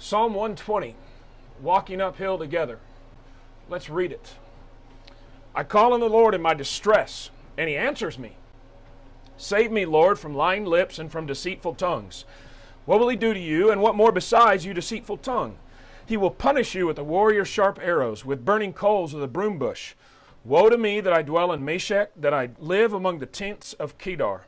Psalm 0.00 0.32
120, 0.32 0.94
walking 1.60 2.00
uphill 2.00 2.38
together. 2.38 2.78
Let's 3.68 3.90
read 3.90 4.12
it. 4.12 4.34
I 5.56 5.64
call 5.64 5.92
on 5.92 5.98
the 5.98 6.08
Lord 6.08 6.36
in 6.36 6.40
my 6.40 6.54
distress, 6.54 7.30
and 7.56 7.68
he 7.68 7.76
answers 7.76 8.16
me. 8.16 8.36
Save 9.36 9.72
me, 9.72 9.84
Lord, 9.84 10.16
from 10.16 10.36
lying 10.36 10.64
lips 10.64 11.00
and 11.00 11.10
from 11.10 11.26
deceitful 11.26 11.74
tongues. 11.74 12.24
What 12.84 13.00
will 13.00 13.08
he 13.08 13.16
do 13.16 13.34
to 13.34 13.40
you, 13.40 13.72
and 13.72 13.82
what 13.82 13.96
more 13.96 14.12
besides, 14.12 14.64
you 14.64 14.72
deceitful 14.72 15.16
tongue? 15.16 15.56
He 16.06 16.16
will 16.16 16.30
punish 16.30 16.76
you 16.76 16.86
with 16.86 16.96
the 16.96 17.02
warrior's 17.02 17.48
sharp 17.48 17.80
arrows, 17.82 18.24
with 18.24 18.44
burning 18.44 18.72
coals 18.72 19.14
of 19.14 19.20
the 19.20 19.26
broom 19.26 19.58
bush. 19.58 19.94
Woe 20.44 20.70
to 20.70 20.78
me 20.78 21.00
that 21.00 21.12
I 21.12 21.22
dwell 21.22 21.52
in 21.52 21.64
Meshech, 21.64 22.12
that 22.16 22.32
I 22.32 22.50
live 22.60 22.92
among 22.92 23.18
the 23.18 23.26
tents 23.26 23.72
of 23.72 23.98
Kedar. 23.98 24.42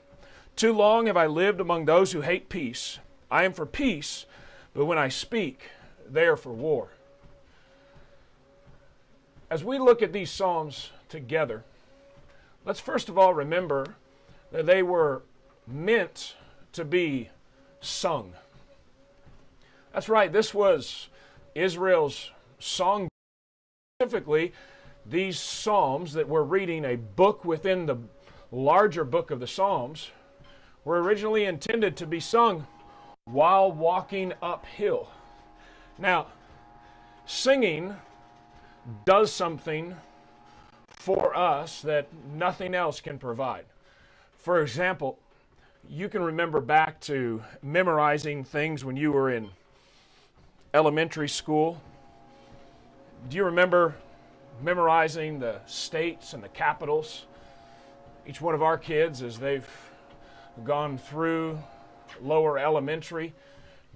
Too 0.55 0.73
long 0.73 1.09
have 1.09 1.17
I 1.17 1.27
lived 1.27 1.61
among 1.61 1.87
those 1.87 2.13
who 2.13 2.21
hate 2.21 2.49
peace. 2.49 3.01
I 3.33 3.43
am 3.43 3.53
for 3.53 3.67
peace, 3.67 4.27
but 4.75 4.85
when 4.85 4.99
I 4.99 5.09
speak, 5.09 5.71
they 6.09 6.27
are 6.27 6.37
for 6.37 6.53
war. 6.53 6.89
As 9.51 9.65
we 9.65 9.79
look 9.79 10.01
at 10.03 10.13
these 10.13 10.31
Psalms 10.31 10.91
together, 11.09 11.65
let's 12.65 12.81
first 12.81 13.09
of 13.09 13.19
all 13.19 13.35
remember 13.35 13.97
that 14.53 14.67
they 14.67 14.83
were 14.83 15.23
meant 15.67 16.35
to 16.73 16.85
be 16.85 17.31
sung. 17.81 18.35
That's 19.93 20.09
right, 20.09 20.33
this 20.33 20.55
was 20.55 21.09
Israel's 21.55 22.31
song. 22.59 23.09
Specifically, 24.01 24.53
these 25.05 25.39
Psalms 25.39 26.13
that 26.13 26.29
we're 26.29 26.43
reading, 26.43 26.85
a 26.85 26.97
book 26.97 27.45
within 27.45 27.87
the 27.87 27.97
larger 28.53 29.05
book 29.05 29.31
of 29.31 29.41
the 29.41 29.47
Psalms, 29.47 30.11
were 30.85 31.03
originally 31.03 31.45
intended 31.45 31.97
to 31.97 32.07
be 32.07 32.21
sung 32.21 32.67
while 33.33 33.71
walking 33.71 34.33
uphill. 34.43 35.09
Now, 35.99 36.27
singing 37.27 37.95
does 39.05 39.33
something 39.33 39.97
for 40.89 41.37
us 41.37 41.81
that 41.83 42.09
nothing 42.35 42.75
else 42.75 43.01
can 43.01 43.19
provide. 43.19 43.67
For 44.35 44.61
example, 44.61 45.19
you 45.89 46.09
can 46.09 46.23
remember 46.23 46.61
back 46.61 47.01
to 47.03 47.43
memorizing 47.63 48.45
things 48.45 48.85
when 48.85 48.97
you 48.97 49.13
were 49.13 49.31
in 49.31 49.51
elementary 50.75 51.29
school. 51.29 51.81
Do 53.29 53.37
you 53.37 53.45
remember 53.45 53.95
memorizing 54.63 55.39
the 55.39 55.61
states 55.67 56.33
and 56.33 56.43
the 56.43 56.49
capitals? 56.49 57.27
Each 58.27 58.41
one 58.41 58.55
of 58.55 58.63
our 58.63 58.77
kids, 58.77 59.23
as 59.23 59.39
they've 59.39 59.69
gone 60.65 60.99
through 60.99 61.59
lower 62.21 62.59
elementary, 62.59 63.35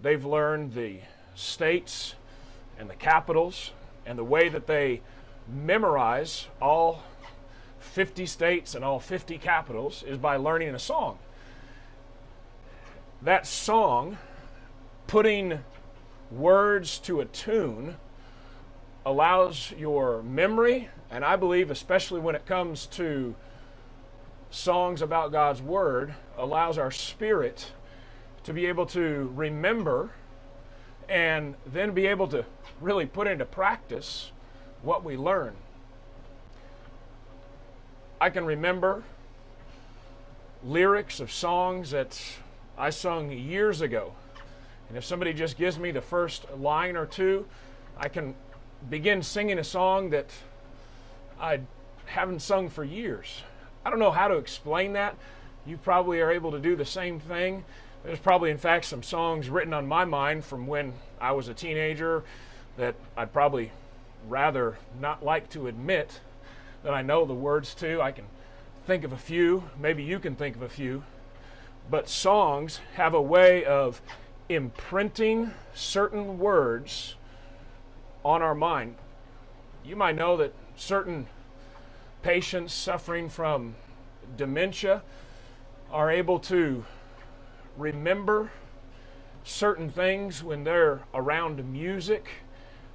they've 0.01 0.25
learned 0.25 0.75
the 0.75 0.99
states 1.35 2.15
and 2.79 2.89
the 2.89 2.95
capitals 2.95 3.71
and 4.07 4.19
the 4.19 4.25
way 4.25 4.49
that 4.49 4.67
they 4.67 5.01
memorize 5.49 6.47
all 6.61 7.03
50 7.79 8.27
states 8.27 8.75
and 8.75 8.85
all 8.85 8.99
50 8.99 9.39
capitals 9.39 10.03
is 10.03 10.19
by 10.19 10.37
learning 10.37 10.75
a 10.75 10.79
song. 10.79 11.19
That 13.23 13.47
song, 13.47 14.19
putting 15.07 15.61
words 16.31 16.99
to 17.01 17.21
a 17.21 17.25
tune, 17.25 17.97
allows 19.07 19.73
your 19.79 20.23
memory, 20.23 20.89
and 21.11 21.25
I 21.25 21.37
believe, 21.37 21.71
especially 21.71 22.21
when 22.21 22.35
it 22.35 22.47
comes 22.47 22.87
to 22.87 23.35
songs 24.51 25.03
about 25.03 25.33
God's 25.33 25.61
Word, 25.61 26.15
allows 26.37 26.79
our 26.79 26.91
spirit 26.91 27.73
to 28.45 28.53
be 28.53 28.67
able 28.67 28.87
to 28.87 29.33
remember 29.35 30.11
and 31.09 31.55
then 31.67 31.93
be 31.93 32.07
able 32.07 32.29
to 32.29 32.45
really 32.81 33.07
put 33.07 33.27
into 33.27 33.45
practice 33.45 34.31
what 34.83 35.05
we 35.05 35.17
learn. 35.17 35.55
I 38.21 38.31
can 38.31 38.45
remember 38.45 39.03
lyrics 40.63 41.21
of 41.21 41.31
songs 41.31 41.91
that 41.91 42.21
I 42.79 42.91
sung 42.91 43.31
years 43.31 43.81
ago. 43.81 44.15
And 44.89 44.97
if 44.97 45.05
somebody 45.05 45.33
just 45.33 45.59
gives 45.59 45.79
me 45.79 45.91
the 45.91 46.01
first 46.01 46.47
line 46.59 46.97
or 46.97 47.07
two, 47.07 47.47
I 47.99 48.09
can 48.09 48.35
begin 48.89 49.23
singing 49.23 49.59
a 49.59 49.65
song 49.65 50.11
that 50.11 50.31
I 51.41 51.61
haven't 52.07 52.41
sung 52.41 52.69
for 52.69 52.85
years. 52.85 53.43
I 53.85 53.91
don't 53.91 53.99
know 53.99 54.11
how 54.11 54.29
to 54.29 54.37
explain 54.37 54.93
that. 54.95 55.17
You 55.67 55.77
probably 55.77 56.21
are 56.21 56.31
able 56.31 56.51
to 56.53 56.59
do 56.59 56.77
the 56.77 56.85
same 56.85 57.21
thing. 57.21 57.65
There's 58.05 58.19
probably, 58.19 58.51
in 58.51 58.59
fact, 58.59 58.85
some 58.85 59.03
songs 59.03 59.49
written 59.49 59.73
on 59.73 59.89
my 59.89 60.05
mind 60.05 60.45
from 60.45 60.67
when 60.67 60.93
I 61.19 61.33
was 61.33 61.49
a 61.49 61.55
teenager 61.55 62.23
that 62.77 62.97
I'd 63.17 63.33
probably 63.33 63.73
rather 64.29 64.77
not 65.01 65.25
like 65.25 65.49
to 65.51 65.69
admit 65.69 66.21
that 66.83 66.93
I 66.93 67.01
know 67.01 67.25
the 67.25 67.33
words 67.33 67.75
to. 67.77 68.03
I 68.03 68.13
can 68.13 68.27
think 68.87 69.05
of 69.05 69.13
a 69.13 69.17
few. 69.17 69.71
Maybe 69.81 70.03
you 70.03 70.19
can 70.19 70.37
think 70.37 70.55
of 70.55 70.61
a 70.61 70.69
few. 70.69 71.03
But 71.91 72.11
songs 72.11 72.81
have 72.97 73.15
a 73.15 73.23
way 73.23 73.65
of 73.65 74.03
imprinting 74.51 75.53
certain 75.73 76.39
words 76.39 77.15
on 78.23 78.43
our 78.43 78.55
mind. 78.55 78.97
You 79.83 79.97
might 79.97 80.17
know 80.17 80.37
that 80.37 80.53
certain 80.77 81.27
patients 82.23 82.75
suffering 82.75 83.31
from 83.31 83.77
dementia 84.37 85.03
are 85.91 86.11
able 86.11 86.39
to 86.41 86.85
remember 87.77 88.51
certain 89.45 89.91
things 89.91 90.43
when 90.43 90.65
they're 90.65 91.01
around 91.13 91.65
music 91.71 92.29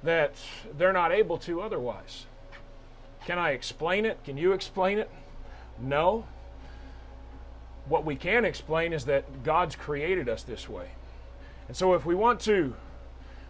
that 0.02 0.34
they're 0.76 0.92
not 0.92 1.12
able 1.12 1.38
to 1.38 1.60
otherwise. 1.60 2.26
Can 3.26 3.38
I 3.38 3.50
explain 3.50 4.04
it? 4.04 4.22
Can 4.24 4.36
you 4.36 4.52
explain 4.52 4.98
it? 4.98 5.10
No. 5.78 6.26
What 7.86 8.04
we 8.04 8.16
can 8.16 8.44
explain 8.44 8.92
is 8.92 9.04
that 9.04 9.44
God's 9.44 9.76
created 9.76 10.28
us 10.28 10.42
this 10.42 10.68
way. 10.68 10.90
And 11.68 11.76
so 11.76 11.94
if 11.94 12.04
we 12.04 12.14
want 12.14 12.40
to 12.40 12.74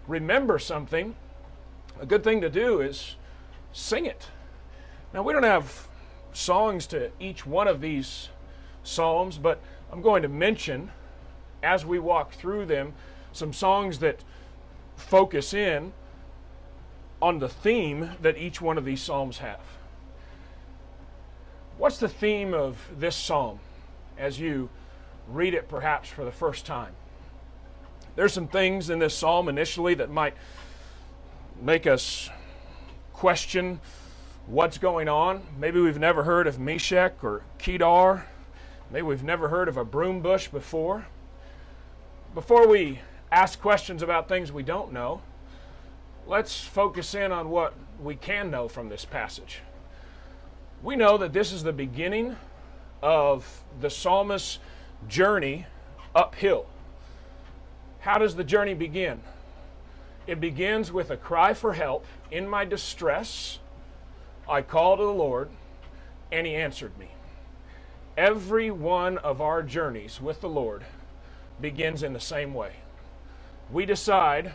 remember 0.06 0.58
something, 0.58 1.14
a 2.00 2.06
good 2.06 2.24
thing 2.24 2.40
to 2.40 2.50
do 2.50 2.80
is 2.80 3.16
sing 3.72 4.06
it. 4.06 4.28
Now, 5.12 5.22
we 5.22 5.32
don't 5.32 5.42
have 5.42 5.88
songs 6.32 6.86
to 6.88 7.10
each 7.18 7.46
one 7.46 7.66
of 7.66 7.80
these 7.80 8.28
psalms, 8.82 9.38
but 9.38 9.60
I'm 9.92 10.02
going 10.02 10.22
to 10.22 10.28
mention 10.28 10.90
as 11.62 11.84
we 11.84 11.98
walk 11.98 12.32
through 12.32 12.66
them 12.66 12.94
some 13.32 13.52
songs 13.52 13.98
that 14.00 14.24
focus 14.96 15.54
in 15.54 15.92
on 17.22 17.38
the 17.38 17.48
theme 17.48 18.10
that 18.22 18.38
each 18.38 18.60
one 18.60 18.78
of 18.78 18.84
these 18.84 19.00
psalms 19.00 19.38
have. 19.38 19.60
What's 21.78 21.98
the 21.98 22.08
theme 22.08 22.54
of 22.54 22.76
this 22.98 23.16
psalm 23.16 23.60
as 24.18 24.38
you 24.38 24.68
read 25.28 25.54
it 25.54 25.68
perhaps 25.68 26.08
for 26.08 26.24
the 26.24 26.32
first 26.32 26.66
time? 26.66 26.94
There's 28.16 28.32
some 28.32 28.48
things 28.48 28.90
in 28.90 28.98
this 28.98 29.14
psalm 29.14 29.48
initially 29.48 29.94
that 29.94 30.10
might 30.10 30.34
make 31.60 31.86
us 31.86 32.28
question 33.12 33.80
what's 34.46 34.78
going 34.78 35.08
on. 35.08 35.42
Maybe 35.58 35.80
we've 35.80 35.98
never 35.98 36.24
heard 36.24 36.46
of 36.46 36.58
Meshech 36.58 37.22
or 37.22 37.42
Kedar. 37.58 38.26
Maybe 38.90 39.02
we've 39.02 39.22
never 39.22 39.48
heard 39.48 39.68
of 39.68 39.76
a 39.76 39.84
broom 39.84 40.20
bush 40.20 40.48
before. 40.48 41.06
Before 42.32 42.68
we 42.68 43.00
ask 43.32 43.60
questions 43.60 44.04
about 44.04 44.28
things 44.28 44.52
we 44.52 44.62
don't 44.62 44.92
know, 44.92 45.20
let's 46.28 46.60
focus 46.60 47.12
in 47.16 47.32
on 47.32 47.50
what 47.50 47.74
we 48.00 48.14
can 48.14 48.52
know 48.52 48.68
from 48.68 48.88
this 48.88 49.04
passage. 49.04 49.62
We 50.80 50.94
know 50.94 51.18
that 51.18 51.32
this 51.32 51.50
is 51.50 51.64
the 51.64 51.72
beginning 51.72 52.36
of 53.02 53.64
the 53.80 53.90
psalmist's 53.90 54.60
journey 55.08 55.66
uphill. 56.14 56.66
How 57.98 58.18
does 58.18 58.36
the 58.36 58.44
journey 58.44 58.74
begin? 58.74 59.22
It 60.28 60.40
begins 60.40 60.92
with 60.92 61.10
a 61.10 61.16
cry 61.16 61.52
for 61.52 61.72
help. 61.72 62.06
In 62.30 62.48
my 62.48 62.64
distress, 62.64 63.58
I 64.48 64.62
called 64.62 65.00
to 65.00 65.04
the 65.04 65.10
Lord, 65.10 65.50
and 66.30 66.46
He 66.46 66.54
answered 66.54 66.96
me. 66.96 67.08
Every 68.16 68.70
one 68.70 69.18
of 69.18 69.40
our 69.40 69.64
journeys 69.64 70.20
with 70.20 70.40
the 70.40 70.48
Lord 70.48 70.84
begins 71.60 72.02
in 72.02 72.12
the 72.12 72.20
same 72.20 72.54
way. 72.54 72.72
We 73.70 73.86
decide 73.86 74.52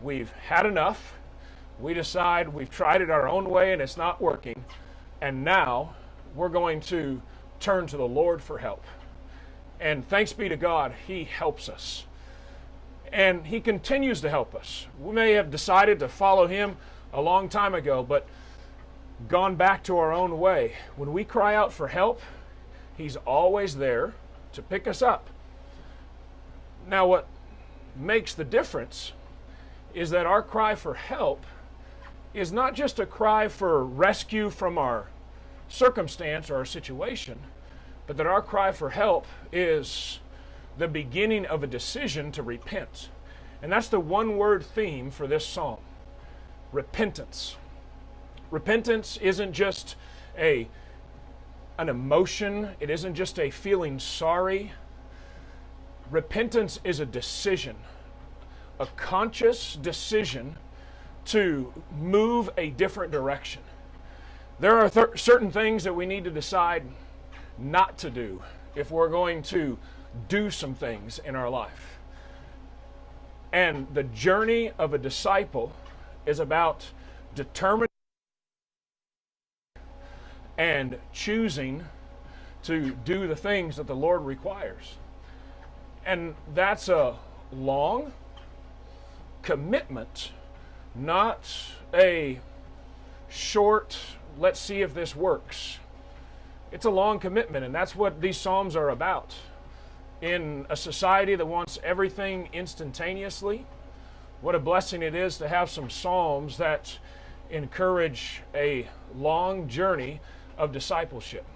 we've 0.00 0.32
had 0.32 0.66
enough. 0.66 1.14
We 1.80 1.94
decide 1.94 2.48
we've 2.48 2.70
tried 2.70 3.00
it 3.00 3.10
our 3.10 3.28
own 3.28 3.48
way 3.48 3.72
and 3.72 3.80
it's 3.80 3.96
not 3.96 4.20
working. 4.20 4.64
And 5.20 5.44
now 5.44 5.94
we're 6.34 6.48
going 6.48 6.80
to 6.82 7.22
turn 7.60 7.86
to 7.88 7.96
the 7.96 8.06
Lord 8.06 8.42
for 8.42 8.58
help. 8.58 8.84
And 9.80 10.06
thanks 10.08 10.32
be 10.32 10.48
to 10.48 10.56
God, 10.56 10.94
He 11.06 11.24
helps 11.24 11.68
us. 11.68 12.04
And 13.12 13.46
He 13.46 13.60
continues 13.60 14.20
to 14.20 14.30
help 14.30 14.54
us. 14.54 14.86
We 15.00 15.14
may 15.14 15.32
have 15.32 15.50
decided 15.50 15.98
to 16.00 16.08
follow 16.08 16.46
Him 16.46 16.76
a 17.12 17.20
long 17.20 17.48
time 17.48 17.74
ago, 17.74 18.02
but 18.02 18.26
gone 19.28 19.56
back 19.56 19.82
to 19.84 19.96
our 19.98 20.12
own 20.12 20.38
way. 20.38 20.72
When 20.96 21.12
we 21.12 21.24
cry 21.24 21.54
out 21.54 21.72
for 21.72 21.88
help, 21.88 22.20
He's 22.96 23.16
always 23.16 23.76
there 23.76 24.14
to 24.52 24.62
pick 24.62 24.86
us 24.86 25.02
up 25.02 25.28
now, 26.86 27.06
what 27.06 27.26
makes 27.96 28.34
the 28.34 28.44
difference 28.44 29.12
is 29.94 30.10
that 30.10 30.26
our 30.26 30.42
cry 30.42 30.74
for 30.74 30.94
help 30.94 31.44
is 32.32 32.52
not 32.52 32.74
just 32.74 32.98
a 32.98 33.06
cry 33.06 33.48
for 33.48 33.84
rescue 33.84 34.50
from 34.50 34.76
our 34.76 35.06
circumstance 35.68 36.50
or 36.50 36.56
our 36.56 36.64
situation, 36.64 37.38
but 38.06 38.16
that 38.16 38.26
our 38.26 38.42
cry 38.42 38.72
for 38.72 38.90
help 38.90 39.26
is 39.52 40.18
the 40.76 40.88
beginning 40.88 41.46
of 41.46 41.62
a 41.62 41.66
decision 41.66 42.32
to 42.32 42.42
repent. 42.42 43.08
And 43.62 43.72
that's 43.72 43.88
the 43.88 44.00
one 44.00 44.36
word 44.36 44.64
theme 44.64 45.10
for 45.10 45.26
this 45.26 45.46
psalm 45.46 45.78
repentance. 46.72 47.56
Repentance 48.50 49.16
isn't 49.18 49.52
just 49.52 49.94
a, 50.36 50.68
an 51.78 51.88
emotion, 51.88 52.70
it 52.80 52.90
isn't 52.90 53.14
just 53.14 53.38
a 53.38 53.50
feeling 53.50 53.98
sorry. 53.98 54.72
Repentance 56.14 56.78
is 56.84 57.00
a 57.00 57.06
decision, 57.06 57.74
a 58.78 58.86
conscious 58.86 59.74
decision 59.74 60.56
to 61.24 61.72
move 61.98 62.50
a 62.56 62.70
different 62.70 63.10
direction. 63.10 63.62
There 64.60 64.78
are 64.78 64.88
th- 64.88 65.20
certain 65.20 65.50
things 65.50 65.82
that 65.82 65.92
we 65.92 66.06
need 66.06 66.22
to 66.22 66.30
decide 66.30 66.84
not 67.58 67.98
to 67.98 68.10
do 68.10 68.40
if 68.76 68.92
we're 68.92 69.08
going 69.08 69.42
to 69.42 69.76
do 70.28 70.52
some 70.52 70.72
things 70.72 71.18
in 71.18 71.34
our 71.34 71.50
life. 71.50 71.98
And 73.52 73.88
the 73.92 74.04
journey 74.04 74.70
of 74.78 74.94
a 74.94 74.98
disciple 74.98 75.72
is 76.26 76.38
about 76.38 76.86
determining 77.34 77.88
and 80.56 80.96
choosing 81.12 81.84
to 82.62 82.92
do 83.04 83.26
the 83.26 83.34
things 83.34 83.74
that 83.78 83.88
the 83.88 83.96
Lord 83.96 84.22
requires. 84.22 84.94
And 86.06 86.34
that's 86.54 86.88
a 86.88 87.16
long 87.50 88.12
commitment, 89.42 90.32
not 90.94 91.50
a 91.92 92.40
short, 93.28 93.98
let's 94.38 94.60
see 94.60 94.82
if 94.82 94.94
this 94.94 95.16
works. 95.16 95.78
It's 96.72 96.84
a 96.84 96.90
long 96.90 97.18
commitment, 97.18 97.64
and 97.64 97.74
that's 97.74 97.94
what 97.94 98.20
these 98.20 98.36
Psalms 98.36 98.76
are 98.76 98.90
about. 98.90 99.34
In 100.20 100.66
a 100.68 100.76
society 100.76 101.36
that 101.36 101.46
wants 101.46 101.78
everything 101.82 102.48
instantaneously, 102.52 103.66
what 104.40 104.54
a 104.54 104.58
blessing 104.58 105.02
it 105.02 105.14
is 105.14 105.38
to 105.38 105.48
have 105.48 105.70
some 105.70 105.88
Psalms 105.88 106.58
that 106.58 106.98
encourage 107.50 108.42
a 108.54 108.88
long 109.14 109.68
journey 109.68 110.20
of 110.58 110.72
discipleship. 110.72 111.46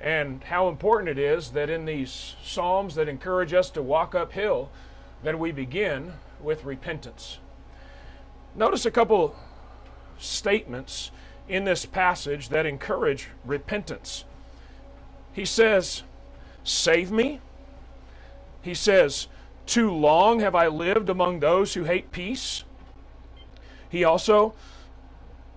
And 0.00 0.44
how 0.44 0.68
important 0.68 1.08
it 1.08 1.18
is 1.18 1.50
that 1.52 1.70
in 1.70 1.84
these 1.84 2.36
Psalms 2.44 2.94
that 2.96 3.08
encourage 3.08 3.52
us 3.52 3.70
to 3.70 3.82
walk 3.82 4.14
uphill, 4.14 4.70
that 5.22 5.38
we 5.38 5.52
begin 5.52 6.12
with 6.40 6.64
repentance. 6.64 7.38
Notice 8.54 8.86
a 8.86 8.90
couple 8.90 9.34
statements 10.18 11.10
in 11.48 11.64
this 11.64 11.86
passage 11.86 12.48
that 12.50 12.66
encourage 12.66 13.28
repentance. 13.44 14.24
He 15.32 15.44
says, 15.44 16.02
Save 16.64 17.10
me. 17.10 17.40
He 18.62 18.74
says, 18.74 19.28
Too 19.66 19.90
long 19.92 20.40
have 20.40 20.54
I 20.54 20.66
lived 20.66 21.08
among 21.08 21.40
those 21.40 21.74
who 21.74 21.84
hate 21.84 22.10
peace. 22.10 22.64
He 23.88 24.04
also 24.04 24.54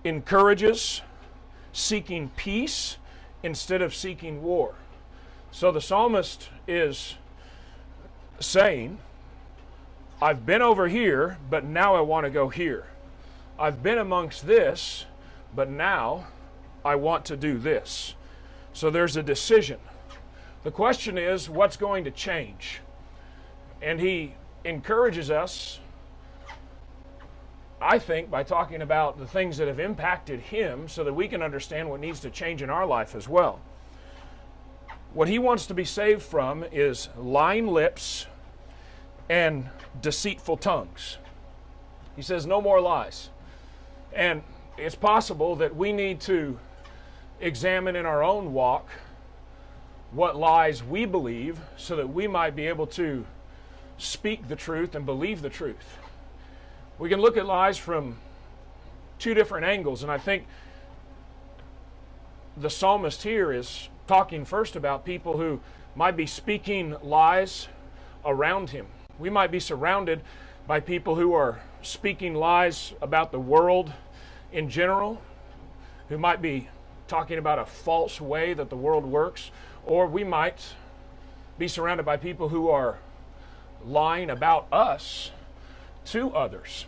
encourages 0.04 1.02
seeking 1.72 2.30
peace 2.36 2.96
instead 3.42 3.82
of 3.82 3.94
seeking 3.94 4.42
war. 4.42 4.74
So 5.50 5.72
the 5.72 5.80
psalmist 5.80 6.48
is 6.68 7.16
saying, 8.38 8.98
I've 10.22 10.44
been 10.44 10.62
over 10.62 10.88
here, 10.88 11.38
but 11.48 11.64
now 11.64 11.94
I 11.94 12.00
want 12.00 12.24
to 12.24 12.30
go 12.30 12.48
here. 12.48 12.86
I've 13.58 13.82
been 13.82 13.98
amongst 13.98 14.46
this, 14.46 15.06
but 15.54 15.70
now 15.70 16.26
I 16.84 16.94
want 16.94 17.24
to 17.26 17.36
do 17.36 17.58
this. 17.58 18.14
So 18.72 18.90
there's 18.90 19.16
a 19.16 19.22
decision. 19.22 19.78
The 20.62 20.70
question 20.70 21.16
is, 21.18 21.48
what's 21.48 21.76
going 21.76 22.04
to 22.04 22.10
change? 22.10 22.80
And 23.82 23.98
he 23.98 24.34
encourages 24.64 25.30
us, 25.30 25.80
I 27.82 27.98
think, 27.98 28.30
by 28.30 28.42
talking 28.42 28.82
about 28.82 29.18
the 29.18 29.26
things 29.26 29.56
that 29.56 29.66
have 29.66 29.80
impacted 29.80 30.40
him 30.40 30.86
so 30.86 31.02
that 31.04 31.14
we 31.14 31.28
can 31.28 31.42
understand 31.42 31.88
what 31.88 32.00
needs 32.00 32.20
to 32.20 32.30
change 32.30 32.62
in 32.62 32.68
our 32.68 32.84
life 32.84 33.14
as 33.14 33.26
well. 33.28 33.60
What 35.14 35.28
he 35.28 35.38
wants 35.38 35.66
to 35.66 35.74
be 35.74 35.84
saved 35.84 36.22
from 36.22 36.64
is 36.70 37.08
lying 37.16 37.66
lips 37.66 38.26
and 39.28 39.68
deceitful 40.02 40.58
tongues. 40.58 41.16
He 42.16 42.22
says, 42.22 42.46
no 42.46 42.60
more 42.60 42.80
lies. 42.80 43.30
And 44.12 44.42
it's 44.76 44.94
possible 44.94 45.56
that 45.56 45.74
we 45.74 45.92
need 45.92 46.20
to 46.22 46.58
examine 47.40 47.96
in 47.96 48.04
our 48.04 48.22
own 48.22 48.52
walk 48.52 48.88
what 50.10 50.36
lies 50.36 50.82
we 50.82 51.06
believe 51.06 51.58
so 51.76 51.96
that 51.96 52.08
we 52.08 52.26
might 52.26 52.54
be 52.54 52.66
able 52.66 52.86
to 52.88 53.24
speak 53.96 54.48
the 54.48 54.56
truth 54.56 54.94
and 54.94 55.06
believe 55.06 55.40
the 55.40 55.48
truth. 55.48 55.98
We 57.00 57.08
can 57.08 57.22
look 57.22 57.38
at 57.38 57.46
lies 57.46 57.78
from 57.78 58.18
two 59.18 59.32
different 59.32 59.64
angles, 59.64 60.02
and 60.02 60.12
I 60.12 60.18
think 60.18 60.44
the 62.58 62.68
psalmist 62.68 63.22
here 63.22 63.54
is 63.54 63.88
talking 64.06 64.44
first 64.44 64.76
about 64.76 65.06
people 65.06 65.38
who 65.38 65.62
might 65.94 66.14
be 66.14 66.26
speaking 66.26 66.94
lies 67.02 67.68
around 68.22 68.68
him. 68.68 68.86
We 69.18 69.30
might 69.30 69.50
be 69.50 69.60
surrounded 69.60 70.20
by 70.66 70.80
people 70.80 71.14
who 71.14 71.32
are 71.32 71.60
speaking 71.80 72.34
lies 72.34 72.92
about 73.00 73.32
the 73.32 73.40
world 73.40 73.94
in 74.52 74.68
general, 74.68 75.22
who 76.10 76.18
might 76.18 76.42
be 76.42 76.68
talking 77.08 77.38
about 77.38 77.58
a 77.58 77.64
false 77.64 78.20
way 78.20 78.52
that 78.52 78.68
the 78.68 78.76
world 78.76 79.06
works, 79.06 79.50
or 79.86 80.06
we 80.06 80.22
might 80.22 80.74
be 81.56 81.66
surrounded 81.66 82.04
by 82.04 82.18
people 82.18 82.50
who 82.50 82.68
are 82.68 82.98
lying 83.82 84.28
about 84.28 84.66
us 84.70 85.30
to 86.04 86.30
others. 86.34 86.84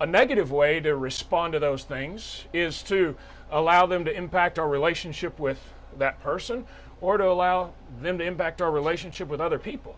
A 0.00 0.06
negative 0.06 0.50
way 0.50 0.80
to 0.80 0.96
respond 0.96 1.52
to 1.52 1.58
those 1.58 1.84
things 1.84 2.44
is 2.54 2.82
to 2.84 3.16
allow 3.50 3.84
them 3.84 4.06
to 4.06 4.16
impact 4.16 4.58
our 4.58 4.66
relationship 4.66 5.38
with 5.38 5.60
that 5.98 6.22
person 6.22 6.64
or 7.02 7.18
to 7.18 7.28
allow 7.28 7.74
them 8.00 8.16
to 8.16 8.24
impact 8.24 8.62
our 8.62 8.70
relationship 8.70 9.28
with 9.28 9.42
other 9.42 9.58
people. 9.58 9.96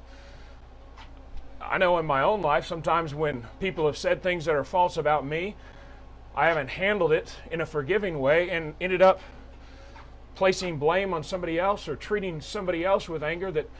I 1.60 1.78
know 1.78 1.98
in 1.98 2.06
my 2.06 2.22
own 2.22 2.42
life, 2.42 2.66
sometimes 2.66 3.14
when 3.14 3.46
people 3.60 3.86
have 3.86 3.96
said 3.96 4.22
things 4.22 4.44
that 4.46 4.56
are 4.56 4.64
false 4.64 4.96
about 4.96 5.24
me, 5.24 5.54
I 6.34 6.48
haven't 6.48 6.70
handled 6.70 7.12
it 7.12 7.36
in 7.52 7.60
a 7.60 7.66
forgiving 7.66 8.18
way 8.18 8.50
and 8.50 8.74
ended 8.80 9.02
up 9.02 9.20
placing 10.34 10.78
blame 10.78 11.14
on 11.14 11.22
somebody 11.22 11.60
else 11.60 11.86
or 11.86 11.94
treating 11.94 12.40
somebody 12.40 12.84
else 12.84 13.08
with 13.08 13.22
anger 13.22 13.52
that 13.52 13.70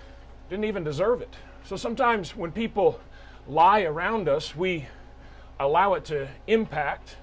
didn't 0.49 0.67
even 0.67 0.85
deserve 0.85 1.21
it. 1.21 1.35
So 1.65 1.75
sometimes 1.75 2.37
when 2.37 2.53
people 2.53 3.01
lie 3.49 3.83
around 3.83 4.29
us, 4.29 4.55
we 4.55 4.87
allow 5.63 5.95
it 5.95 6.05
to 6.07 6.29
impact 6.47 7.17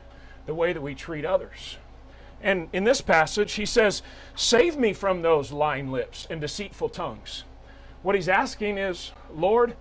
the 0.46 0.54
way 0.54 0.74
that 0.74 0.82
we 0.82 0.96
treat 0.96 1.26
others. 1.26 1.78
And 2.42 2.70
in 2.72 2.84
this 2.84 3.02
passage, 3.02 3.54
he 3.54 3.66
says, 3.66 4.02
Save 4.36 4.78
me 4.78 4.94
from 4.94 5.22
those 5.22 5.52
lying 5.52 5.92
lips 5.92 6.26
and 6.30 6.40
deceitful 6.40 6.90
tongues. 6.90 7.44
What 8.02 8.16
he's 8.16 8.30
asking 8.30 8.78
is, 8.78 9.12
Lord, 9.34 9.76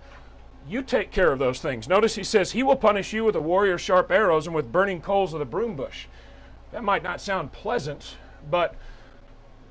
you 0.67 0.83
take 0.83 1.11
care 1.11 1.31
of 1.31 1.39
those 1.39 1.59
things. 1.59 1.87
Notice 1.87 2.15
he 2.15 2.23
says, 2.23 2.51
He 2.51 2.63
will 2.63 2.75
punish 2.75 3.13
you 3.13 3.23
with 3.23 3.35
a 3.35 3.41
warrior's 3.41 3.81
sharp 3.81 4.11
arrows 4.11 4.45
and 4.45 4.55
with 4.55 4.71
burning 4.71 5.01
coals 5.01 5.33
of 5.33 5.39
the 5.39 5.45
broom 5.45 5.75
bush. 5.75 6.07
That 6.71 6.83
might 6.83 7.01
not 7.01 7.21
sound 7.21 7.51
pleasant, 7.51 8.17
but 8.49 8.75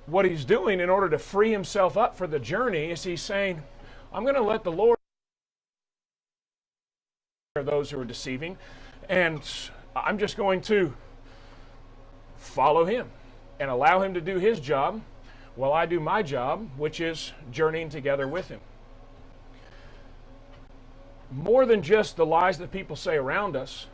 what 0.07 0.25
he's 0.25 0.45
doing 0.45 0.81
in 0.81 0.89
order 0.89 1.09
to 1.11 1.19
free 1.19 1.53
himself 1.53 1.97
up 1.97 2.17
for 2.17 2.27
the 2.27 2.39
journey 2.39 2.91
is 2.91 3.05
he's 3.05 3.23
saying, 3.23 3.63
I'm 4.13 4.23
going 4.23 4.35
to 4.35 4.43
let 4.43 4.65
the 4.65 4.73
Lord 4.73 4.98
those 7.69 7.91
who 7.91 8.01
are 8.01 8.05
deceiving, 8.05 8.57
and 9.09 9.43
I'm 9.95 10.19
just 10.19 10.37
going 10.37 10.61
to 10.63 10.95
follow 12.37 12.85
him 12.85 13.09
and 13.61 13.71
allow 13.71 14.03
him 14.03 14.15
to 14.15 14.21
do 14.21 14.39
his 14.39 14.61
job 14.61 15.01
while 15.57 15.73
I 15.73 15.87
do 15.87 16.01
my 16.01 16.23
job, 16.23 16.69
which 16.77 17.01
is 17.01 17.33
journeying 17.51 17.91
together 17.91 18.27
with 18.29 18.49
him 18.49 18.61
more 21.31 21.67
than 21.67 21.83
just 21.83 22.17
the 22.17 22.27
lies 22.27 22.59
that 22.59 22.73
people 22.73 22.97
say 22.97 23.17
around 23.17 23.57
us, 23.57 23.87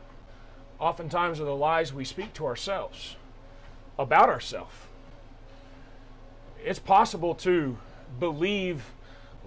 oftentimes 0.79 1.41
are 1.41 1.45
the 1.45 1.55
lies 1.55 1.93
we 1.93 2.05
speak 2.05 2.33
to 2.35 2.47
ourselves 2.47 3.17
about 3.99 4.29
ourselves. 4.29 4.75
It's 6.65 6.79
possible 6.79 7.35
to 7.37 7.77
believe 8.19 8.85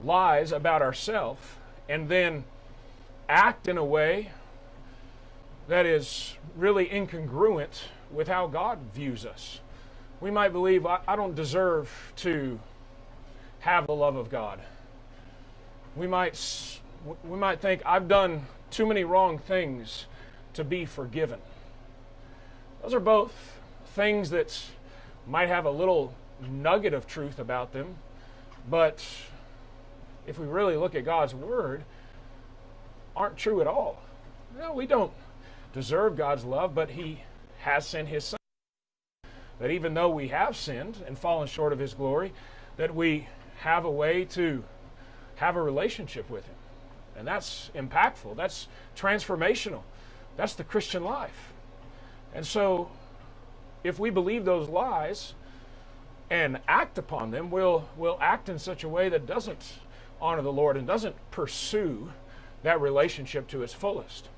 lies 0.03 0.51
about 0.51 0.81
ourselves 0.81 1.41
and 1.89 2.09
then 2.09 2.43
act 3.29 3.67
in 3.67 3.77
a 3.77 3.85
way 3.85 4.31
that 5.67 5.85
is 5.85 6.35
really 6.55 6.87
incongruent 6.87 7.83
with 8.11 8.27
how 8.27 8.47
God 8.47 8.79
views 8.93 9.25
us. 9.25 9.59
We 10.21 10.31
might 10.31 10.49
believe, 10.49 10.85
I, 10.85 10.99
I 11.07 11.15
don't 11.15 11.35
deserve 11.35 12.13
to 12.17 12.59
have 13.59 13.87
the 13.87 13.93
love 13.93 14.15
of 14.15 14.29
God. 14.29 14.59
We 15.95 16.07
might 16.07 16.79
we 17.23 17.37
might 17.37 17.59
think 17.59 17.81
I've 17.85 18.07
done 18.07 18.45
too 18.71 18.85
many 18.85 19.03
wrong 19.03 19.37
things 19.37 20.05
to 20.53 20.63
be 20.63 20.85
forgiven. 20.85 21.39
Those 22.81 22.93
are 22.93 22.99
both 22.99 23.59
things 23.93 24.29
that 24.31 24.59
might 25.27 25.47
have 25.47 25.65
a 25.65 25.71
little 25.71 26.13
nugget 26.49 26.93
of 26.93 27.07
truth 27.07 27.39
about 27.39 27.73
them, 27.73 27.95
but 28.69 29.05
if 30.25 30.37
we 30.37 30.45
really 30.45 30.75
look 30.75 30.95
at 30.95 31.05
God's 31.05 31.33
Word, 31.33 31.83
aren't 33.17 33.35
true 33.35 33.59
at 33.59 33.67
all. 33.67 34.01
No, 34.57 34.73
we 34.73 34.85
don't 34.85 35.11
deserve 35.73 36.15
God's 36.15 36.45
love, 36.45 36.73
but 36.75 36.91
He 36.91 37.23
has 37.59 37.85
sent 37.85 38.07
His 38.07 38.23
Son. 38.23 38.37
That 39.59 39.71
even 39.71 39.95
though 39.95 40.09
we 40.09 40.27
have 40.27 40.55
sinned 40.55 41.03
and 41.05 41.17
fallen 41.17 41.47
short 41.47 41.73
of 41.73 41.79
His 41.79 41.95
glory, 41.95 42.31
that 42.77 42.93
we 42.93 43.27
have 43.59 43.85
a 43.85 43.91
way 43.91 44.23
to 44.25 44.63
have 45.35 45.55
a 45.55 45.61
relationship 45.61 46.29
with 46.29 46.45
Him. 46.45 46.55
And 47.17 47.27
that's 47.27 47.71
impactful. 47.75 48.35
That's 48.35 48.67
transformational. 48.95 49.81
That's 50.35 50.53
the 50.53 50.63
Christian 50.63 51.03
life. 51.03 51.51
And 52.35 52.45
so, 52.45 52.91
if 53.83 53.97
we 53.97 54.11
believe 54.11 54.45
those 54.45 54.69
lies 54.69 55.33
and 56.29 56.59
act 56.67 56.99
upon 56.99 57.31
them, 57.31 57.49
we'll, 57.49 57.89
we'll 57.97 58.19
act 58.21 58.47
in 58.47 58.59
such 58.59 58.83
a 58.83 58.89
way 58.89 59.09
that 59.09 59.25
doesn't 59.25 59.79
honor 60.21 60.43
the 60.43 60.51
Lord 60.51 60.77
and 60.77 60.85
doesn't 60.85 61.15
pursue 61.31 62.11
that 62.63 62.81
relationship 62.81 63.47
to 63.49 63.63
its 63.63 63.73
fullest. 63.73 64.29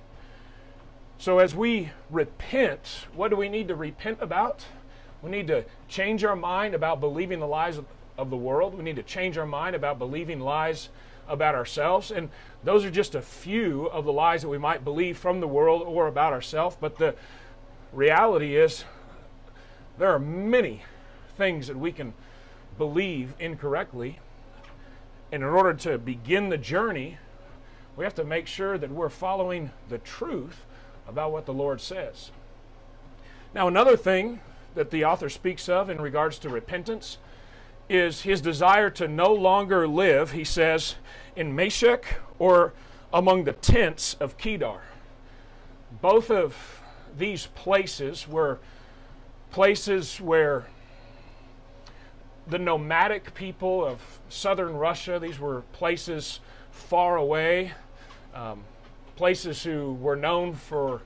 So, 1.18 1.40
as 1.40 1.54
we 1.54 1.90
repent, 2.10 3.08
what 3.14 3.30
do 3.30 3.36
we 3.36 3.50
need 3.50 3.68
to 3.68 3.76
repent 3.76 4.20
about? 4.22 4.66
We 5.22 5.30
need 5.30 5.48
to 5.48 5.66
change 5.90 6.24
our 6.24 6.36
mind 6.36 6.74
about 6.74 7.02
believing 7.02 7.40
the 7.40 7.48
lies 7.48 7.78
of, 7.78 7.86
the 8.30 8.38
world. 8.38 8.76
We 8.76 8.84
need 8.84 8.98
to 8.98 9.04
change 9.04 9.38
our 9.38 9.46
mind 9.46 9.78
about 9.78 9.98
believing 9.98 10.42
lies 10.42 10.90
about 11.30 11.56
ourselves. 11.56 12.12
And 12.12 12.30
those 12.66 12.84
are 12.84 12.92
just 12.92 13.16
a 13.16 13.22
few 13.22 13.86
of 13.88 14.04
the 14.04 14.12
lies 14.12 14.42
that 14.42 14.50
we 14.50 14.58
might 14.58 14.84
believe 14.84 15.18
from 15.18 15.40
the 15.40 15.48
world 15.48 15.84
or 15.86 16.08
about 16.08 16.34
ourselves. 16.34 16.76
But 16.80 16.98
the 16.98 17.16
reality 17.94 18.58
is, 18.58 18.84
there 19.98 20.10
are 20.10 20.20
many 20.20 20.84
things 21.38 21.68
that 21.68 21.78
we 21.78 21.94
can 21.94 22.14
believe 22.78 23.34
incorrectly. 23.40 24.20
And 25.32 25.44
in 25.44 25.50
order 25.50 25.74
to 25.76 25.98
begin 25.98 26.50
the 26.50 26.58
journey, 26.58 27.20
we 28.00 28.06
have 28.06 28.16
to 28.16 28.24
make 28.24 28.48
sure 28.48 28.78
that 28.78 28.90
we're 28.90 29.10
following 29.10 29.72
the 29.90 29.98
truth 29.98 30.66
about 31.06 31.34
what 31.34 31.46
the 31.46 31.54
Lord 31.54 31.82
says. 31.82 32.32
Now, 33.54 33.68
another 33.68 33.98
thing 33.98 34.40
that 34.74 34.90
the 34.90 35.04
author 35.04 35.28
speaks 35.28 35.68
of 35.68 35.90
in 35.90 36.00
regards 36.00 36.40
to 36.40 36.50
repentance 36.50 37.18
is 37.90 38.22
his 38.22 38.40
desire 38.40 38.90
to 38.92 39.10
no 39.10 39.34
longer 39.34 39.86
live, 39.86 40.32
he 40.32 40.46
says, 40.46 40.96
in 41.36 41.54
Meshech 41.54 42.22
or 42.38 42.72
among 43.12 43.44
the 43.44 43.52
tents 43.52 44.14
of 44.14 44.38
Kedar. 44.38 44.80
Both 46.02 46.32
of 46.32 46.82
these 47.18 47.48
places 47.48 48.30
were 48.30 48.60
places 49.52 50.22
where 50.22 50.68
the 52.48 52.60
nomadic 52.60 53.34
people 53.34 53.84
of 53.84 54.00
southern 54.30 54.78
Russia, 54.78 55.20
these 55.20 55.38
were 55.38 55.64
places 55.74 56.40
far 56.72 57.18
away, 57.18 57.74
um, 58.34 58.64
places 59.16 59.64
who 59.64 59.94
were 59.96 60.16
known 60.16 60.54
for 60.54 61.02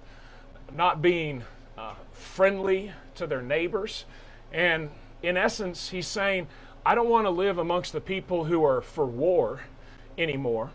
not 0.75 1.01
being 1.01 1.43
uh, 1.77 1.93
friendly 2.11 2.91
to 3.15 3.27
their 3.27 3.41
neighbors. 3.41 4.05
And 4.51 4.89
in 5.21 5.37
essence, 5.37 5.89
he's 5.89 6.07
saying, 6.07 6.47
I 6.85 6.95
don't 6.95 7.09
want 7.09 7.25
to 7.25 7.31
live 7.31 7.57
amongst 7.57 7.93
the 7.93 8.01
people 8.01 8.45
who 8.45 8.63
are 8.63 8.81
for 8.81 9.05
war 9.05 9.61
anymore. 10.17 10.71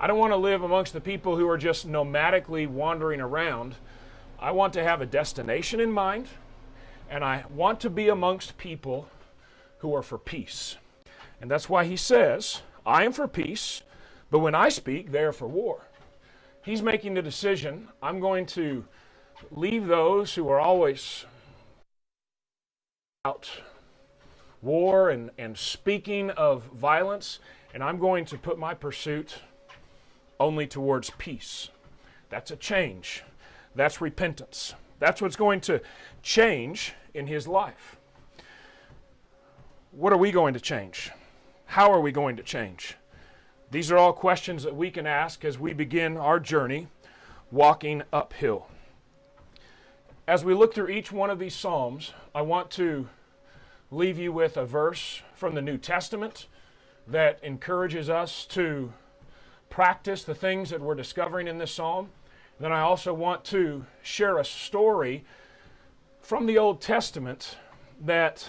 I 0.00 0.06
don't 0.06 0.18
want 0.18 0.32
to 0.32 0.36
live 0.36 0.62
amongst 0.62 0.92
the 0.92 1.00
people 1.00 1.36
who 1.36 1.48
are 1.48 1.58
just 1.58 1.88
nomadically 1.88 2.68
wandering 2.68 3.20
around. 3.20 3.74
I 4.38 4.52
want 4.52 4.72
to 4.74 4.84
have 4.84 5.00
a 5.00 5.06
destination 5.06 5.80
in 5.80 5.90
mind, 5.90 6.28
and 7.10 7.24
I 7.24 7.44
want 7.52 7.80
to 7.80 7.90
be 7.90 8.08
amongst 8.08 8.56
people 8.58 9.08
who 9.78 9.94
are 9.94 10.02
for 10.02 10.18
peace. 10.18 10.76
And 11.40 11.50
that's 11.50 11.68
why 11.68 11.84
he 11.84 11.96
says, 11.96 12.62
I 12.86 13.04
am 13.04 13.12
for 13.12 13.26
peace, 13.26 13.82
but 14.30 14.40
when 14.40 14.54
I 14.54 14.68
speak, 14.68 15.12
they 15.12 15.22
are 15.22 15.32
for 15.32 15.48
war 15.48 15.88
he's 16.68 16.82
making 16.82 17.14
the 17.14 17.22
decision 17.22 17.88
I'm 18.02 18.20
going 18.20 18.44
to 18.46 18.84
leave 19.50 19.86
those 19.86 20.34
who 20.34 20.48
are 20.50 20.60
always 20.60 21.24
out 23.24 23.50
war 24.60 25.08
and, 25.08 25.30
and 25.38 25.56
speaking 25.56 26.30
of 26.30 26.64
violence, 26.64 27.38
and 27.72 27.82
I'm 27.82 27.98
going 27.98 28.26
to 28.26 28.36
put 28.36 28.58
my 28.58 28.74
pursuit 28.74 29.36
only 30.38 30.66
towards 30.66 31.10
peace. 31.16 31.68
That's 32.28 32.50
a 32.50 32.56
change. 32.56 33.22
That's 33.74 34.00
repentance. 34.00 34.74
That's 34.98 35.22
what's 35.22 35.36
going 35.36 35.60
to 35.62 35.80
change 36.22 36.92
in 37.14 37.28
his 37.28 37.48
life. 37.48 37.96
What 39.92 40.12
are 40.12 40.18
we 40.18 40.32
going 40.32 40.54
to 40.54 40.60
change? 40.60 41.10
How 41.66 41.90
are 41.92 42.00
we 42.00 42.12
going 42.12 42.36
to 42.36 42.42
change? 42.42 42.96
These 43.70 43.92
are 43.92 43.98
all 43.98 44.14
questions 44.14 44.62
that 44.62 44.74
we 44.74 44.90
can 44.90 45.06
ask 45.06 45.44
as 45.44 45.58
we 45.58 45.74
begin 45.74 46.16
our 46.16 46.40
journey 46.40 46.88
walking 47.50 48.02
uphill. 48.14 48.66
As 50.26 50.42
we 50.42 50.54
look 50.54 50.72
through 50.72 50.88
each 50.88 51.12
one 51.12 51.28
of 51.28 51.38
these 51.38 51.54
Psalms, 51.54 52.14
I 52.34 52.40
want 52.40 52.70
to 52.72 53.08
leave 53.90 54.18
you 54.18 54.32
with 54.32 54.56
a 54.56 54.64
verse 54.64 55.20
from 55.34 55.54
the 55.54 55.60
New 55.60 55.76
Testament 55.76 56.46
that 57.06 57.40
encourages 57.42 58.08
us 58.08 58.46
to 58.46 58.90
practice 59.68 60.24
the 60.24 60.34
things 60.34 60.70
that 60.70 60.80
we're 60.80 60.94
discovering 60.94 61.46
in 61.46 61.58
this 61.58 61.72
Psalm. 61.72 62.08
Then 62.58 62.72
I 62.72 62.80
also 62.80 63.12
want 63.12 63.44
to 63.46 63.84
share 64.02 64.38
a 64.38 64.46
story 64.46 65.26
from 66.22 66.46
the 66.46 66.56
Old 66.56 66.80
Testament 66.80 67.58
that 68.00 68.48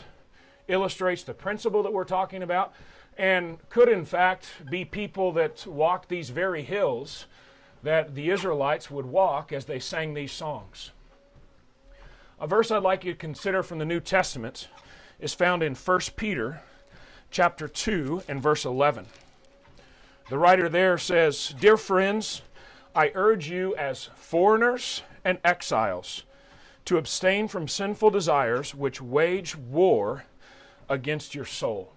illustrates 0.69 1.23
the 1.23 1.33
principle 1.33 1.83
that 1.83 1.91
we're 1.91 2.05
talking 2.05 2.41
about 2.41 2.73
and 3.19 3.57
could 3.67 3.89
in 3.89 4.05
fact 4.05 4.47
be 4.71 4.85
people 4.85 5.33
that 5.33 5.67
walked 5.67 6.07
these 6.07 6.29
very 6.29 6.63
hills 6.63 7.25
that 7.83 8.15
the 8.15 8.29
Israelites 8.29 8.89
would 8.89 9.05
walk 9.05 9.51
as 9.51 9.65
they 9.65 9.77
sang 9.77 10.13
these 10.13 10.31
songs. 10.31 10.91
A 12.39 12.47
verse 12.47 12.71
I'd 12.71 12.81
like 12.81 13.03
you 13.03 13.11
to 13.11 13.17
consider 13.17 13.61
from 13.61 13.77
the 13.77 13.85
New 13.85 13.99
Testament 13.99 14.69
is 15.19 15.33
found 15.33 15.61
in 15.61 15.75
1 15.75 15.99
Peter 16.15 16.61
chapter 17.29 17.67
2 17.67 18.23
and 18.29 18.41
verse 18.41 18.63
11. 18.63 19.07
The 20.29 20.37
writer 20.37 20.69
there 20.69 20.97
says, 20.97 21.49
"Dear 21.59 21.75
friends, 21.75 22.41
I 22.95 23.11
urge 23.15 23.49
you 23.49 23.75
as 23.75 24.05
foreigners 24.15 25.03
and 25.25 25.39
exiles 25.43 26.23
to 26.85 26.97
abstain 26.97 27.49
from 27.49 27.67
sinful 27.67 28.11
desires 28.11 28.73
which 28.73 29.01
wage 29.01 29.57
war 29.57 30.23
against 30.87 31.35
your 31.35 31.45
soul." 31.45 31.91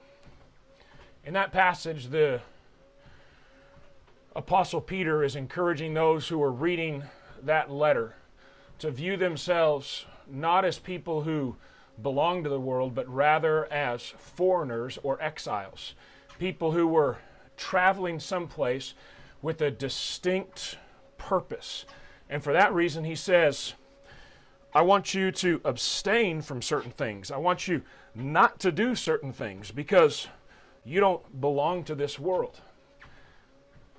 In 1.24 1.34
that 1.34 1.52
passage, 1.52 2.08
the 2.08 2.40
Apostle 4.34 4.80
Peter 4.80 5.22
is 5.22 5.36
encouraging 5.36 5.94
those 5.94 6.26
who 6.26 6.42
are 6.42 6.50
reading 6.50 7.04
that 7.42 7.70
letter 7.70 8.16
to 8.80 8.90
view 8.90 9.16
themselves 9.16 10.04
not 10.26 10.64
as 10.64 10.80
people 10.80 11.22
who 11.22 11.54
belong 12.00 12.42
to 12.42 12.48
the 12.48 12.58
world, 12.58 12.94
but 12.94 13.08
rather 13.08 13.72
as 13.72 14.02
foreigners 14.18 14.98
or 15.04 15.22
exiles, 15.22 15.94
people 16.40 16.72
who 16.72 16.88
were 16.88 17.18
traveling 17.56 18.18
someplace 18.18 18.94
with 19.42 19.60
a 19.60 19.70
distinct 19.70 20.76
purpose. 21.18 21.84
And 22.28 22.42
for 22.42 22.52
that 22.52 22.74
reason, 22.74 23.04
he 23.04 23.14
says, 23.14 23.74
I 24.74 24.82
want 24.82 25.14
you 25.14 25.30
to 25.30 25.60
abstain 25.64 26.42
from 26.42 26.62
certain 26.62 26.90
things. 26.90 27.30
I 27.30 27.36
want 27.36 27.68
you 27.68 27.82
not 28.12 28.58
to 28.60 28.72
do 28.72 28.96
certain 28.96 29.32
things 29.32 29.70
because 29.70 30.26
you 30.84 31.00
don't 31.00 31.40
belong 31.40 31.84
to 31.84 31.94
this 31.94 32.18
world. 32.18 32.60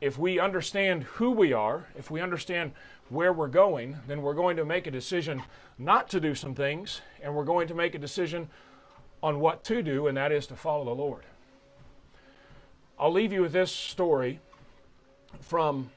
If 0.01 0.17
we 0.17 0.39
understand 0.39 1.03
who 1.03 1.31
we 1.31 1.53
are, 1.53 1.87
if 1.97 2.11
we 2.11 2.19
understand 2.19 2.73
where 3.09 3.31
we're 3.31 3.47
going, 3.47 3.97
then 4.07 4.21
we're 4.21 4.33
going 4.33 4.57
to 4.57 4.65
make 4.65 4.87
a 4.87 4.91
decision 4.91 5.41
not 5.77 6.09
to 6.09 6.19
do 6.19 6.35
some 6.35 6.53
things, 6.55 7.01
and 7.21 7.33
we're 7.33 7.45
going 7.45 7.67
to 7.67 7.73
make 7.73 7.95
a 7.95 7.99
decision 7.99 8.49
on 9.21 9.39
what 9.39 9.63
to 9.63 9.81
do, 9.81 10.07
and 10.07 10.17
that 10.17 10.31
is 10.31 10.45
to 10.47 10.55
follow 10.55 10.83
the 10.83 10.91
Lord. 10.91 11.23
I'll 12.99 13.11
leave 13.11 13.31
you 13.31 13.41
with 13.41 13.53
this 13.53 13.71
story 13.71 14.39
from 15.39 15.89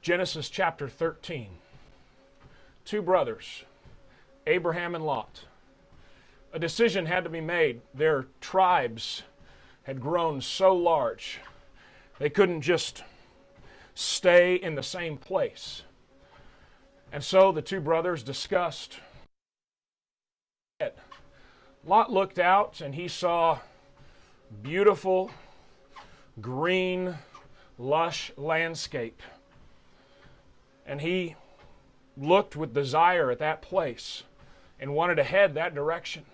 Genesis 0.00 0.48
chapter 0.48 0.88
13. 0.88 1.48
Two 2.84 3.02
brothers, 3.02 3.64
Abraham 4.46 4.94
and 4.94 5.04
Lot. 5.04 5.44
A 6.52 6.58
decision 6.58 7.04
had 7.04 7.24
to 7.24 7.30
be 7.30 7.42
made. 7.42 7.82
Their 7.92 8.26
tribes 8.40 9.22
had 9.88 10.02
grown 10.02 10.38
so 10.38 10.76
large, 10.76 11.40
they 12.18 12.28
couldn't 12.28 12.60
just 12.60 13.02
stay 13.94 14.54
in 14.54 14.74
the 14.74 14.82
same 14.82 15.16
place. 15.16 15.80
And 17.10 17.24
so 17.24 17.52
the 17.52 17.62
two 17.62 17.80
brothers 17.80 18.22
discussed. 18.22 18.98
Lot 21.86 22.12
looked 22.12 22.38
out 22.38 22.82
and 22.82 22.94
he 22.94 23.08
saw 23.08 23.60
beautiful, 24.62 25.30
green, 26.38 27.14
lush 27.78 28.30
landscape. 28.36 29.22
And 30.84 31.00
he 31.00 31.34
looked 32.14 32.56
with 32.56 32.74
desire 32.74 33.30
at 33.30 33.38
that 33.38 33.62
place 33.62 34.22
and 34.78 34.92
wanted 34.92 35.14
to 35.14 35.24
head 35.24 35.54
that 35.54 35.74
direction. 35.74 36.26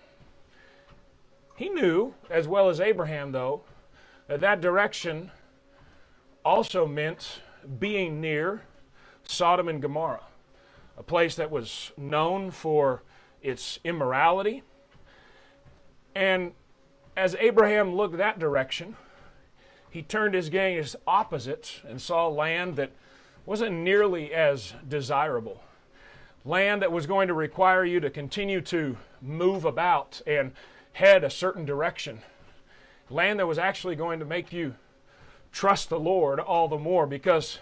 He 1.55 1.69
knew, 1.69 2.13
as 2.29 2.47
well 2.47 2.69
as 2.69 2.79
Abraham, 2.79 3.31
though, 3.31 3.61
that 4.27 4.41
that 4.41 4.59
direction 4.59 5.31
also 6.43 6.85
meant 6.85 7.41
being 7.79 8.19
near 8.19 8.61
Sodom 9.23 9.67
and 9.69 9.81
Gomorrah, 9.81 10.23
a 10.97 11.03
place 11.03 11.35
that 11.35 11.49
was 11.49 11.91
known 11.97 12.51
for 12.51 13.03
its 13.41 13.79
immorality. 13.83 14.63
And 16.13 16.51
as 17.15 17.35
Abraham 17.39 17.95
looked 17.95 18.17
that 18.17 18.37
direction, 18.37 18.95
he 19.89 20.01
turned 20.01 20.33
his 20.33 20.49
gaze 20.49 20.95
opposite 21.07 21.81
and 21.87 22.01
saw 22.01 22.27
land 22.27 22.75
that 22.75 22.91
wasn't 23.45 23.75
nearly 23.75 24.33
as 24.33 24.73
desirable. 24.87 25.63
Land 26.43 26.81
that 26.81 26.91
was 26.91 27.07
going 27.07 27.29
to 27.29 27.33
require 27.33 27.85
you 27.85 27.99
to 28.01 28.09
continue 28.09 28.59
to 28.61 28.97
move 29.21 29.65
about 29.65 30.21
and 30.27 30.51
head 30.95 31.25
a 31.25 31.29
certain 31.29 31.65
direction. 31.65 32.21
Land 33.09 33.39
that 33.39 33.47
was 33.47 33.59
actually 33.59 33.97
going 33.97 34.19
to 34.19 34.25
make 34.25 34.53
you 34.53 34.75
trust 35.51 35.89
the 35.89 35.99
Lord 35.99 36.39
all 36.39 36.69
the 36.69 36.77
more 36.77 37.05
because 37.05 37.59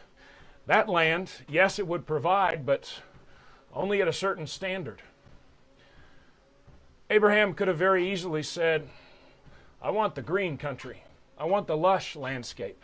that 0.68 0.88
land, 0.88 1.32
yes, 1.50 1.80
it 1.80 1.88
would 1.88 2.06
provide, 2.06 2.64
but 2.64 3.02
only 3.74 4.04
at 4.04 4.08
a 4.08 4.14
certain 4.14 4.46
standard. 4.46 5.02
Abraham 7.10 7.56
could 7.56 7.68
have 7.68 7.78
very 7.78 8.12
easily 8.12 8.44
said, 8.44 8.88
I 9.82 9.90
want 9.90 10.14
the 10.14 10.22
green 10.22 10.56
country. 10.56 11.04
I 11.36 11.46
want 11.46 11.66
the 11.66 11.76
lush 11.76 12.16
landscape. 12.16 12.84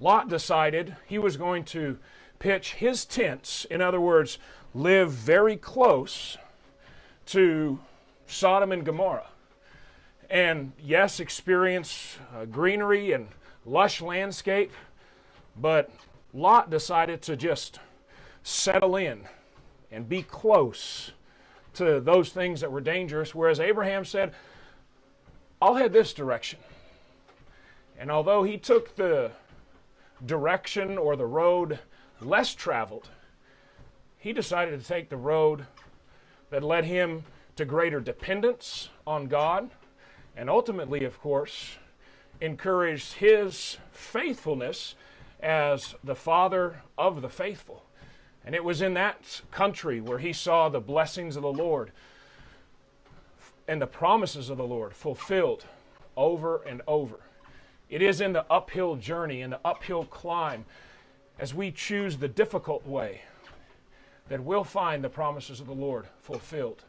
Lot 0.00 0.28
decided 0.28 0.96
he 1.06 1.18
was 1.20 1.36
going 1.36 1.62
to 1.66 1.98
pitch 2.40 2.74
his 2.74 3.04
tents, 3.04 3.64
in 3.64 3.80
other 3.80 4.00
words, 4.00 4.38
live 4.74 5.12
very 5.12 5.56
close 5.56 6.36
to 7.26 7.78
Sodom 8.30 8.70
and 8.70 8.84
Gomorrah. 8.84 9.28
And 10.30 10.72
yes, 10.80 11.18
experience 11.18 12.16
uh, 12.34 12.44
greenery 12.44 13.12
and 13.12 13.28
lush 13.66 14.00
landscape, 14.00 14.70
but 15.56 15.90
Lot 16.32 16.70
decided 16.70 17.22
to 17.22 17.36
just 17.36 17.80
settle 18.44 18.96
in 18.96 19.22
and 19.90 20.08
be 20.08 20.22
close 20.22 21.10
to 21.74 22.00
those 22.00 22.30
things 22.30 22.60
that 22.60 22.70
were 22.70 22.80
dangerous, 22.80 23.34
whereas 23.34 23.58
Abraham 23.58 24.04
said, 24.04 24.32
I'll 25.60 25.74
head 25.74 25.92
this 25.92 26.12
direction. 26.12 26.60
And 27.98 28.10
although 28.10 28.44
he 28.44 28.56
took 28.56 28.94
the 28.94 29.32
direction 30.24 30.96
or 30.96 31.16
the 31.16 31.26
road 31.26 31.80
less 32.20 32.54
traveled, 32.54 33.08
he 34.18 34.32
decided 34.32 34.80
to 34.80 34.86
take 34.86 35.08
the 35.08 35.16
road 35.16 35.66
that 36.50 36.62
led 36.62 36.84
him 36.84 37.24
to 37.60 37.66
greater 37.66 38.00
dependence 38.00 38.88
on 39.06 39.26
God 39.26 39.68
and 40.34 40.48
ultimately, 40.48 41.04
of 41.04 41.20
course, 41.20 41.76
encouraged 42.40 43.12
his 43.12 43.76
faithfulness 43.92 44.94
as 45.40 45.94
the 46.02 46.14
father 46.14 46.80
of 46.96 47.20
the 47.20 47.28
faithful. 47.28 47.84
And 48.46 48.54
it 48.54 48.64
was 48.64 48.80
in 48.80 48.94
that 48.94 49.42
country 49.50 50.00
where 50.00 50.16
he 50.16 50.32
saw 50.32 50.70
the 50.70 50.80
blessings 50.80 51.36
of 51.36 51.42
the 51.42 51.52
Lord 51.52 51.92
and 53.68 53.82
the 53.82 53.86
promises 53.86 54.48
of 54.48 54.56
the 54.56 54.66
Lord 54.66 54.94
fulfilled 54.94 55.66
over 56.16 56.62
and 56.62 56.80
over. 56.88 57.20
It 57.90 58.00
is 58.00 58.22
in 58.22 58.32
the 58.32 58.50
uphill 58.50 58.96
journey, 58.96 59.42
in 59.42 59.50
the 59.50 59.60
uphill 59.66 60.06
climb, 60.06 60.64
as 61.38 61.52
we 61.52 61.72
choose 61.72 62.16
the 62.16 62.28
difficult 62.28 62.86
way, 62.86 63.20
that 64.30 64.42
we'll 64.42 64.64
find 64.64 65.04
the 65.04 65.10
promises 65.10 65.60
of 65.60 65.66
the 65.66 65.74
Lord 65.74 66.06
fulfilled. 66.22 66.84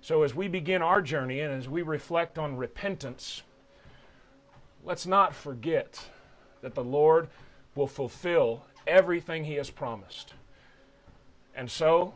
So, 0.00 0.22
as 0.22 0.34
we 0.34 0.48
begin 0.48 0.80
our 0.80 1.02
journey 1.02 1.40
and 1.40 1.52
as 1.52 1.68
we 1.68 1.82
reflect 1.82 2.38
on 2.38 2.56
repentance, 2.56 3.42
let's 4.84 5.06
not 5.06 5.34
forget 5.34 6.08
that 6.62 6.74
the 6.74 6.84
Lord 6.84 7.28
will 7.74 7.86
fulfill 7.86 8.64
everything 8.86 9.44
He 9.44 9.54
has 9.54 9.70
promised. 9.70 10.34
And 11.54 11.70
so, 11.70 12.14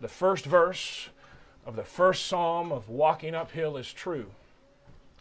the 0.00 0.08
first 0.08 0.44
verse 0.44 1.08
of 1.66 1.76
the 1.76 1.82
first 1.82 2.26
psalm 2.26 2.70
of 2.70 2.88
walking 2.88 3.34
uphill 3.34 3.76
is 3.76 3.92
true. 3.92 4.26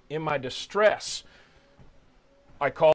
In 0.10 0.22
my 0.22 0.38
distress, 0.38 1.24
I 2.62 2.70
call. 2.70 2.92